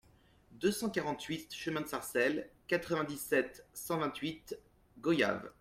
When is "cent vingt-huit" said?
3.73-4.57